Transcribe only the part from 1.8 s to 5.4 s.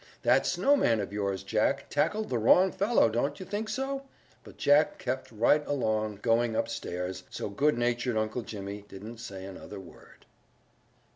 tackled the wrong fellow, don't you think so?" But Jack kept